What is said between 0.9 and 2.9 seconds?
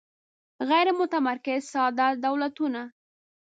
متمرکز ساده دولتونه